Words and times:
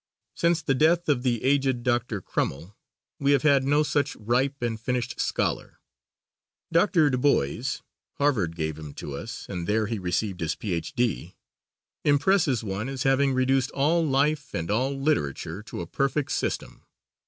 Since 0.33 0.63
the 0.63 0.73
death 0.73 1.07
of 1.09 1.21
the 1.21 1.43
aged 1.43 1.83
Dr. 1.83 2.21
Crummell, 2.23 2.75
we 3.19 3.33
have 3.33 3.43
had 3.43 3.63
no 3.63 3.83
such 3.83 4.15
ripe 4.15 4.59
and 4.63 4.79
finished 4.81 5.19
scholar. 5.19 5.79
Dr. 6.73 7.11
DuBois, 7.11 7.81
Harvard 8.15 8.55
gave 8.55 8.79
him 8.79 8.95
to 8.95 9.13
us, 9.15 9.45
and 9.47 9.67
there 9.67 9.85
he 9.85 9.99
received 9.99 10.39
his 10.39 10.55
Ph.D., 10.55 11.35
impresses 12.03 12.63
one 12.63 12.89
as 12.89 13.03
having 13.03 13.33
reduced 13.33 13.69
all 13.73 14.03
life 14.03 14.55
and 14.55 14.71
all 14.71 14.99
literature 14.99 15.61
to 15.61 15.81
a 15.81 15.85
perfect 15.85 16.31
system. 16.31 16.81